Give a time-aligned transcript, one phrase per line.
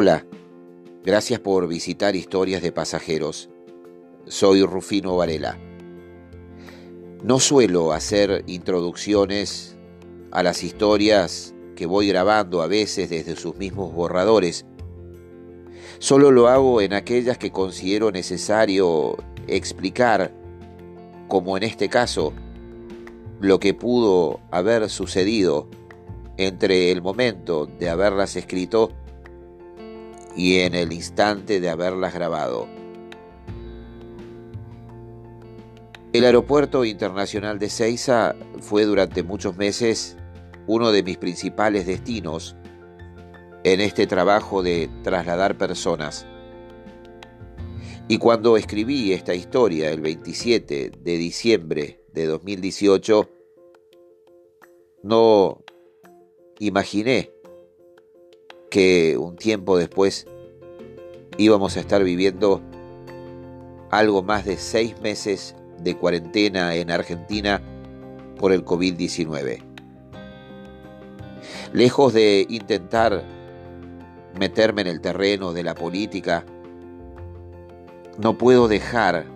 [0.00, 0.24] Hola,
[1.02, 3.50] gracias por visitar Historias de Pasajeros.
[4.28, 5.58] Soy Rufino Varela.
[7.24, 9.76] No suelo hacer introducciones
[10.30, 14.66] a las historias que voy grabando a veces desde sus mismos borradores.
[15.98, 19.16] Solo lo hago en aquellas que considero necesario
[19.48, 20.32] explicar,
[21.26, 22.32] como en este caso,
[23.40, 25.66] lo que pudo haber sucedido
[26.36, 28.92] entre el momento de haberlas escrito
[30.38, 32.68] y en el instante de haberlas grabado.
[36.12, 40.16] El Aeropuerto Internacional de Ceiza fue durante muchos meses
[40.68, 42.54] uno de mis principales destinos
[43.64, 46.24] en este trabajo de trasladar personas.
[48.06, 53.28] Y cuando escribí esta historia el 27 de diciembre de 2018,
[55.02, 55.64] no
[56.60, 57.32] imaginé
[58.70, 60.26] que un tiempo después
[61.36, 62.60] íbamos a estar viviendo
[63.90, 67.62] algo más de seis meses de cuarentena en Argentina
[68.38, 69.62] por el COVID-19.
[71.72, 73.24] Lejos de intentar
[74.38, 76.44] meterme en el terreno de la política,
[78.18, 79.26] no puedo dejar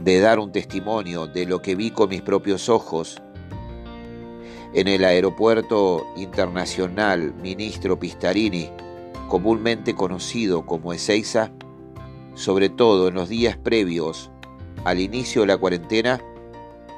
[0.00, 3.20] de dar un testimonio de lo que vi con mis propios ojos
[4.74, 8.70] en el Aeropuerto Internacional Ministro Pistarini,
[9.28, 11.52] comúnmente conocido como Ezeiza,
[12.34, 14.30] sobre todo en los días previos
[14.84, 16.20] al inicio de la cuarentena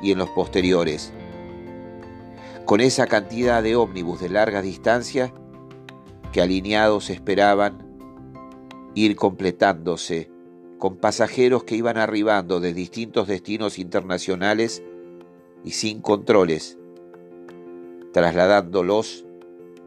[0.03, 1.13] y en los posteriores.
[2.65, 5.33] Con esa cantidad de ómnibus de larga distancia
[6.33, 7.87] que alineados esperaban
[8.95, 10.31] ir completándose
[10.79, 14.83] con pasajeros que iban arribando de distintos destinos internacionales
[15.65, 16.80] y sin controles
[18.12, 19.25] trasladándolos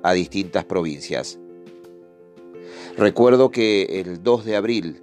[0.04, 1.40] a distintas provincias.
[2.98, 5.02] Recuerdo que el 2 de abril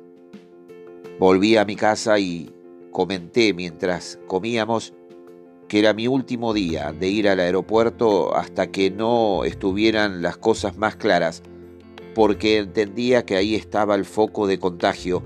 [1.19, 2.53] volví a mi casa y
[2.93, 4.95] comenté mientras comíamos
[5.69, 10.77] que era mi último día de ir al aeropuerto hasta que no estuvieran las cosas
[10.77, 11.43] más claras,
[12.15, 15.23] porque entendía que ahí estaba el foco de contagio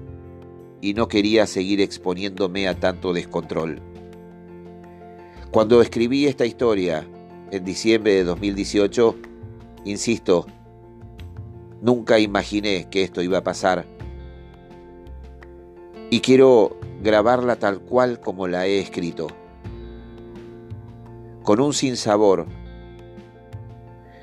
[0.82, 3.80] y no quería seguir exponiéndome a tanto descontrol.
[5.50, 7.08] Cuando escribí esta historia
[7.54, 9.16] en diciembre de 2018,
[9.84, 10.47] insisto,
[11.81, 13.87] nunca imaginé que esto iba a pasar.
[16.10, 19.28] Y quiero grabarla tal cual como la he escrito,
[21.43, 22.47] con un sinsabor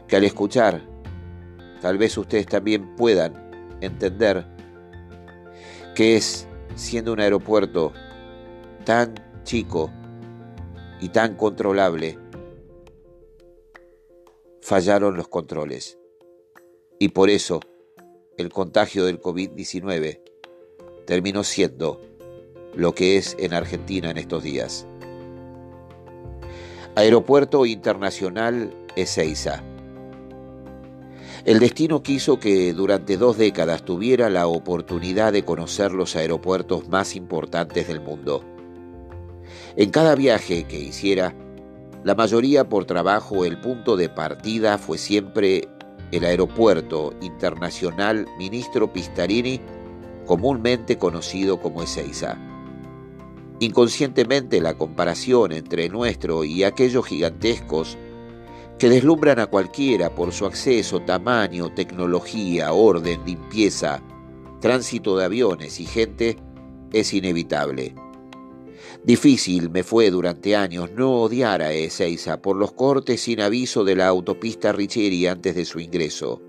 [0.08, 0.82] que al escuchar,
[1.82, 3.34] tal vez ustedes también puedan
[3.80, 4.46] entender
[5.96, 7.94] que es, siendo un aeropuerto
[8.84, 9.90] tan chico
[11.00, 12.21] y tan controlable,
[14.72, 15.98] fallaron los controles.
[16.98, 17.60] Y por eso
[18.38, 20.22] el contagio del COVID-19
[21.06, 22.00] terminó siendo
[22.74, 24.88] lo que es en Argentina en estos días.
[26.96, 29.62] Aeropuerto Internacional Ezeiza.
[31.44, 37.18] El destino quiso que durante dos décadas tuviera la oportunidad de conocer los aeropuertos más
[37.18, 38.42] importantes del mundo.
[39.76, 41.36] En cada viaje que hiciera,
[42.04, 45.68] la mayoría por trabajo, el punto de partida fue siempre
[46.12, 49.62] el Aeropuerto Internacional Ministro Pistarini,
[50.26, 52.38] comúnmente conocido como Ezeiza.
[53.60, 57.98] Inconscientemente la comparación entre nuestro y aquellos gigantescos
[58.80, 64.02] que deslumbran a cualquiera por su acceso, tamaño, tecnología, orden, limpieza,
[64.60, 66.38] tránsito de aviones y gente,
[66.92, 67.94] es inevitable.
[69.04, 73.96] Difícil me fue durante años no odiar a Ezeiza por los cortes sin aviso de
[73.96, 76.40] la autopista Richeri antes de su ingreso,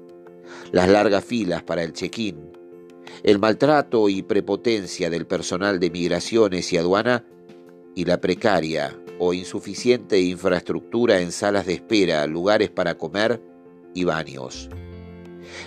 [0.70, 2.52] las largas filas para el check-in,
[3.22, 7.24] el maltrato y prepotencia del personal de migraciones y aduana
[7.94, 13.40] y la precaria o insuficiente infraestructura en salas de espera, lugares para comer
[13.94, 14.68] y baños.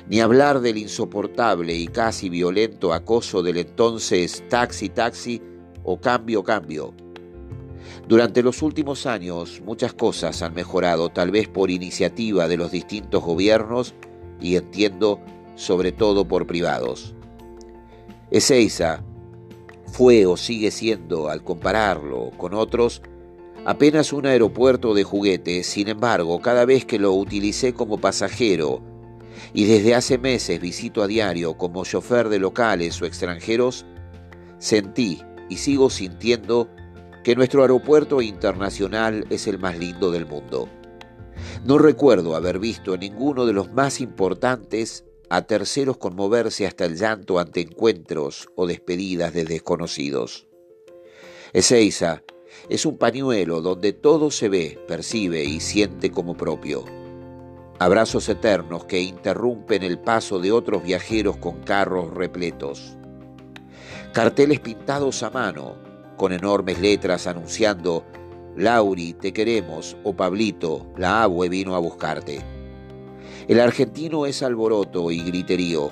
[0.07, 5.41] Ni hablar del insoportable y casi violento acoso del entonces taxi taxi
[5.85, 6.93] o cambio, cambio.
[8.07, 13.23] Durante los últimos años muchas cosas han mejorado, tal vez por iniciativa de los distintos
[13.23, 13.93] gobiernos
[14.41, 15.19] y entiendo
[15.55, 17.15] sobre todo por privados.
[18.31, 19.03] Ezeiza
[19.85, 23.01] fue o sigue siendo, al compararlo con otros,
[23.65, 28.81] apenas un aeropuerto de juguete, sin embargo, cada vez que lo utilicé como pasajero
[29.53, 33.85] y desde hace meses visito a diario como chofer de locales o extranjeros,
[34.59, 36.69] sentí y sigo sintiendo
[37.23, 40.69] que nuestro aeropuerto internacional es el más lindo del mundo.
[41.65, 46.97] No recuerdo haber visto en ninguno de los más importantes a terceros conmoverse hasta el
[46.97, 50.47] llanto ante encuentros o despedidas de desconocidos.
[51.53, 52.23] Ezeiza
[52.69, 56.85] es un pañuelo donde todo se ve, percibe y siente como propio.
[57.79, 62.97] Abrazos eternos que interrumpen el paso de otros viajeros con carros repletos.
[64.15, 65.75] Carteles pintados a mano,
[66.15, 68.05] con enormes letras anunciando
[68.55, 72.41] Lauri, te queremos, o Pablito, la abue vino a buscarte.
[73.49, 75.91] El argentino es alboroto y griterío,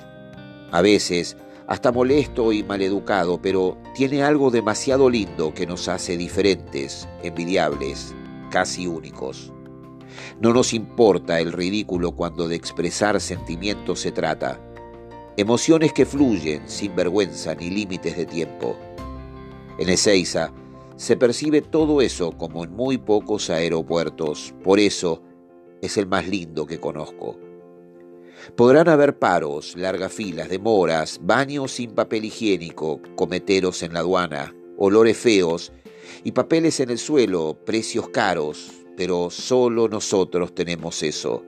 [0.70, 1.36] a veces
[1.66, 8.14] hasta molesto y maleducado, pero tiene algo demasiado lindo que nos hace diferentes, envidiables,
[8.50, 9.52] casi únicos.
[10.40, 14.58] No nos importa el ridículo cuando de expresar sentimientos se trata.
[15.36, 18.76] Emociones que fluyen sin vergüenza ni límites de tiempo.
[19.78, 20.52] En Ezeiza
[20.94, 25.22] se percibe todo eso como en muy pocos aeropuertos, por eso
[25.82, 27.36] es el más lindo que conozco.
[28.54, 35.16] Podrán haber paros, largas filas, demoras, baños sin papel higiénico, cometeros en la aduana, olores
[35.16, 35.72] feos
[36.22, 41.42] y papeles en el suelo, precios caros, pero solo nosotros tenemos eso.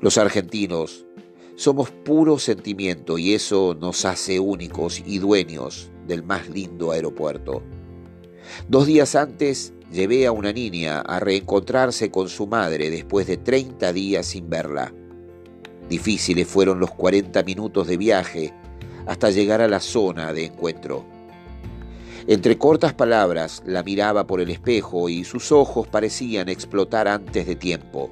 [0.00, 1.06] Los argentinos
[1.60, 7.62] somos puro sentimiento y eso nos hace únicos y dueños del más lindo aeropuerto.
[8.66, 13.92] Dos días antes llevé a una niña a reencontrarse con su madre después de 30
[13.92, 14.94] días sin verla.
[15.86, 18.54] Difíciles fueron los 40 minutos de viaje
[19.04, 21.04] hasta llegar a la zona de encuentro.
[22.26, 27.54] Entre cortas palabras la miraba por el espejo y sus ojos parecían explotar antes de
[27.54, 28.10] tiempo.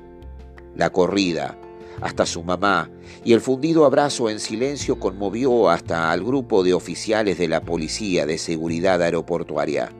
[0.76, 1.56] La corrida,
[2.00, 2.90] hasta su mamá,
[3.24, 8.26] y el fundido abrazo en silencio conmovió hasta al grupo de oficiales de la Policía
[8.26, 9.92] de Seguridad Aeroportuaria.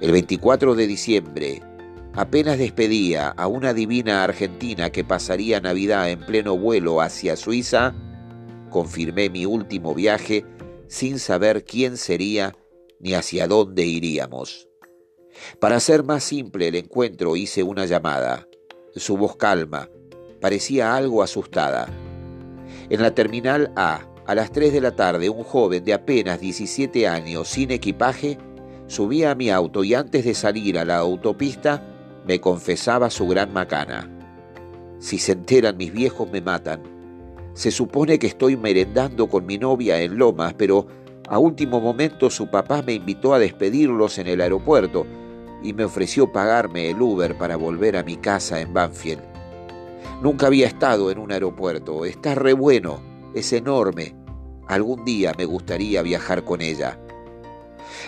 [0.00, 1.62] El 24 de diciembre,
[2.14, 7.94] apenas despedía a una divina argentina que pasaría Navidad en pleno vuelo hacia Suiza,
[8.70, 10.44] confirmé mi último viaje
[10.88, 12.54] sin saber quién sería
[13.00, 14.68] ni hacia dónde iríamos.
[15.60, 18.46] Para hacer más simple el encuentro hice una llamada.
[18.94, 19.90] Su voz calma,
[20.40, 21.88] parecía algo asustada.
[22.90, 27.06] En la terminal A, a las 3 de la tarde, un joven de apenas 17
[27.06, 28.38] años sin equipaje
[28.88, 31.82] Subí a mi auto y antes de salir a la autopista
[32.24, 34.08] me confesaba su gran macana.
[35.00, 36.82] Si se enteran mis viejos me matan.
[37.54, 40.86] Se supone que estoy merendando con mi novia en Lomas, pero
[41.28, 45.04] a último momento su papá me invitó a despedirlos en el aeropuerto
[45.62, 49.35] y me ofreció pagarme el Uber para volver a mi casa en Banfield.
[50.22, 53.00] Nunca había estado en un aeropuerto, está re bueno,
[53.34, 54.14] es enorme.
[54.66, 56.98] Algún día me gustaría viajar con ella.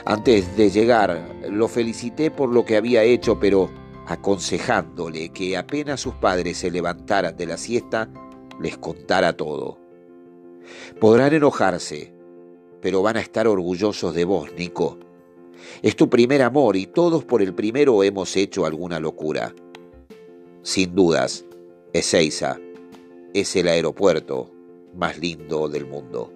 [0.05, 3.71] Antes de llegar, lo felicité por lo que había hecho, pero
[4.07, 8.09] aconsejándole que apenas sus padres se levantaran de la siesta,
[8.59, 9.79] les contara todo.
[10.99, 12.15] Podrán enojarse,
[12.81, 14.99] pero van a estar orgullosos de vos, Nico.
[15.83, 19.55] Es tu primer amor y todos por el primero hemos hecho alguna locura.
[20.63, 21.45] Sin dudas,
[21.95, 22.61] Ezeiza
[23.33, 24.51] es el aeropuerto
[24.95, 26.31] más lindo del mundo.